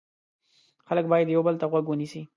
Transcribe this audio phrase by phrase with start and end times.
[0.87, 2.21] خلک باید یو بل ته غوږ ونیسي.